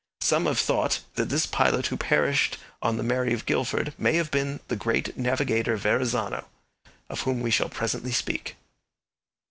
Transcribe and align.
Some 0.21 0.47
have 0.47 0.57
thought 0.57 1.01
that 1.13 1.29
this 1.29 1.45
pilot 1.45 1.85
who 1.85 1.95
perished 1.95 2.57
on 2.81 2.97
the 2.97 3.03
Mary 3.03 3.33
of 3.33 3.45
Guildford 3.45 3.93
may 3.99 4.13
have 4.13 4.31
been 4.31 4.59
the 4.67 4.75
great 4.75 5.15
navigator 5.15 5.77
Verrazano, 5.77 6.47
of 7.07 7.21
whom 7.21 7.39
we 7.41 7.51
shall 7.51 7.69
presently 7.69 8.11
speak. 8.11 8.55